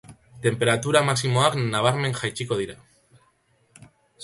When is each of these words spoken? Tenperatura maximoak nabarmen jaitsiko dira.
Tenperatura 0.45 1.03
maximoak 1.09 1.59
nabarmen 1.75 2.17
jaitsiko 2.23 2.59
dira. 2.65 2.79